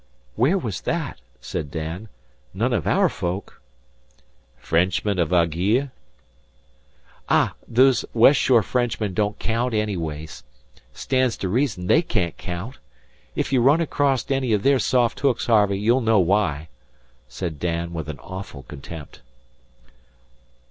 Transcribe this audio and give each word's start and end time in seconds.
"Where 0.35 0.57
was 0.57 0.81
that?" 0.81 1.21
said 1.41 1.69
Dan. 1.69 2.09
"None 2.55 2.73
o' 2.73 2.81
aour 2.83 3.07
folk." 3.07 3.61
"Frenchman 4.57 5.19
of 5.19 5.31
Anguille." 5.31 5.89
"Ah! 7.29 7.53
Them 7.67 7.93
West 8.15 8.39
Shore 8.39 8.63
Frenchmen 8.63 9.13
don't 9.13 9.37
caount 9.37 9.75
anyway. 9.75 10.27
Stands 10.91 11.37
to 11.37 11.49
reason 11.49 11.85
they 11.85 12.01
can't 12.01 12.35
caount. 12.35 12.79
Ef 13.37 13.53
you 13.53 13.61
run 13.61 13.79
acrost 13.79 14.31
any 14.31 14.53
of 14.53 14.63
their 14.63 14.79
soft 14.79 15.19
hooks, 15.19 15.45
Harvey, 15.45 15.77
you'll 15.77 16.01
know 16.01 16.19
why," 16.19 16.69
said 17.27 17.59
Dan, 17.59 17.93
with 17.93 18.09
an 18.09 18.17
awful 18.21 18.63
contempt. 18.63 19.21